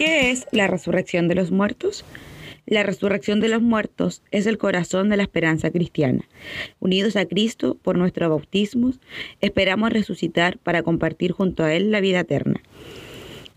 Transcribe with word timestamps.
¿Qué 0.00 0.30
es 0.30 0.46
la 0.50 0.66
resurrección 0.66 1.28
de 1.28 1.34
los 1.34 1.50
muertos? 1.50 2.06
La 2.64 2.82
resurrección 2.82 3.38
de 3.38 3.50
los 3.50 3.60
muertos 3.60 4.22
es 4.30 4.46
el 4.46 4.56
corazón 4.56 5.10
de 5.10 5.18
la 5.18 5.24
esperanza 5.24 5.70
cristiana. 5.70 6.26
Unidos 6.78 7.16
a 7.16 7.26
Cristo 7.26 7.76
por 7.82 7.98
nuestro 7.98 8.30
bautismo, 8.30 8.94
esperamos 9.42 9.92
resucitar 9.92 10.56
para 10.56 10.82
compartir 10.82 11.32
junto 11.32 11.64
a 11.64 11.74
Él 11.74 11.90
la 11.90 12.00
vida 12.00 12.20
eterna. 12.20 12.62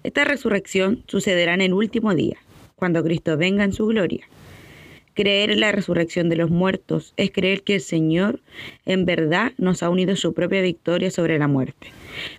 Esta 0.03 0.25
resurrección 0.25 1.05
sucederá 1.07 1.53
en 1.53 1.61
el 1.61 1.71
último 1.71 2.13
día, 2.13 2.35
cuando 2.75 3.05
Cristo 3.05 3.37
venga 3.37 3.63
en 3.63 3.71
su 3.71 3.85
gloria. 3.85 4.27
Creer 5.13 5.49
en 5.49 5.61
la 5.61 5.71
resurrección 5.71 6.27
de 6.27 6.35
los 6.35 6.49
muertos 6.49 7.13
es 7.15 7.31
creer 7.31 7.63
que 7.63 7.75
el 7.75 7.81
Señor 7.81 8.41
en 8.85 9.05
verdad 9.05 9.53
nos 9.57 9.81
ha 9.81 9.89
unido 9.89 10.17
su 10.17 10.33
propia 10.33 10.61
victoria 10.61 11.09
sobre 11.09 11.39
la 11.39 11.47
muerte, 11.47 11.93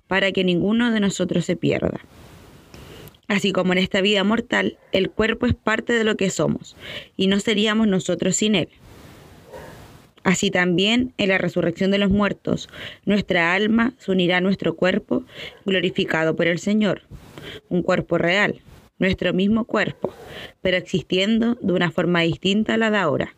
para 0.09 0.31
que 0.31 0.45
ninguno 0.45 0.91
de 0.91 1.01
nosotros 1.01 1.47
se 1.47 1.57
pierda. 1.57 2.03
Así 3.29 3.53
como 3.53 3.73
en 3.73 3.79
esta 3.79 4.01
vida 4.01 4.23
mortal, 4.25 4.77
el 4.93 5.11
cuerpo 5.11 5.47
es 5.47 5.55
parte 5.55 5.93
de 5.93 6.05
lo 6.05 6.17
que 6.17 6.31
somos, 6.31 6.77
y 7.17 7.27
no 7.27 7.41
seríamos 7.41 7.89
nosotros 7.89 8.37
sin 8.37 8.55
él. 8.55 8.69
Así 10.25 10.51
también 10.51 11.13
en 11.19 11.29
la 11.29 11.39
resurrección 11.39 11.91
de 11.91 11.99
los 11.99 12.11
muertos, 12.11 12.69
nuestra 13.05 13.53
alma 13.53 13.93
se 13.99 14.11
unirá 14.11 14.39
a 14.39 14.41
nuestro 14.41 14.75
cuerpo 14.75 15.23
glorificado 15.67 16.35
por 16.35 16.47
el 16.47 16.59
Señor, 16.59 17.03
un 17.69 17.83
cuerpo 17.83 18.17
real, 18.17 18.61
nuestro 18.99 19.35
mismo 19.35 19.65
cuerpo, 19.65 20.15
pero 20.63 20.77
existiendo 20.77 21.57
de 21.61 21.73
una 21.73 21.91
forma 21.91 22.21
distinta 22.21 22.75
a 22.75 22.79
la 22.79 22.91
de 22.91 22.99
ahora. 22.99 23.35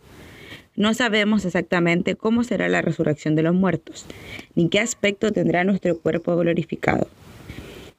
No 0.77 0.95
sabemos 0.95 1.45
exactamente 1.45 2.15
cómo 2.15 2.45
será 2.45 2.69
la 2.69 2.83
resurrección 2.83 3.35
de 3.35 3.43
los 3.43 3.55
muertos, 3.55 4.07
ni 4.55 4.69
qué 4.69 4.79
aspecto 4.79 5.33
tendrá 5.33 5.65
nuestro 5.65 5.99
cuerpo 5.99 6.37
glorificado. 6.37 7.09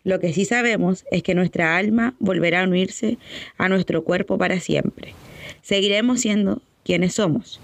Lo 0.07 0.21
que 0.21 0.31
sí 0.31 0.45
sabemos 0.45 1.03
es 1.11 1.21
que 1.21 1.35
nuestra 1.35 1.75
alma 1.75 2.15
volverá 2.19 2.61
a 2.61 2.63
unirse 2.63 3.17
a 3.57 3.67
nuestro 3.67 4.05
cuerpo 4.05 4.37
para 4.37 4.61
siempre. 4.61 5.13
Seguiremos 5.61 6.21
siendo 6.21 6.61
quienes 6.85 7.15
somos, 7.15 7.59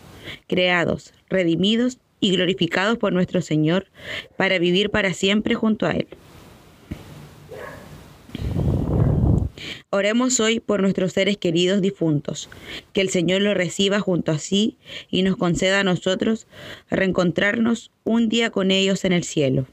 creados, 0.47 1.13
redimidos 1.29 1.99
y 2.19 2.31
glorificados 2.33 2.97
por 2.97 3.13
nuestro 3.13 3.41
Señor 3.41 3.87
para 4.35 4.59
vivir 4.59 4.89
para 4.89 5.13
siempre 5.13 5.55
junto 5.55 5.85
a 5.85 5.91
Él. 5.91 6.07
Oremos 9.89 10.41
hoy 10.41 10.59
por 10.59 10.81
nuestros 10.81 11.13
seres 11.13 11.37
queridos 11.37 11.81
difuntos, 11.81 12.49
que 12.91 12.99
el 12.99 13.07
Señor 13.07 13.41
los 13.41 13.55
reciba 13.55 14.01
junto 14.01 14.33
a 14.33 14.37
sí 14.37 14.75
y 15.09 15.23
nos 15.23 15.37
conceda 15.37 15.79
a 15.79 15.83
nosotros 15.85 16.45
reencontrarnos 16.89 17.89
un 18.03 18.27
día 18.27 18.49
con 18.49 18.69
ellos 18.69 19.05
en 19.05 19.13
el 19.13 19.23
cielo. 19.23 19.65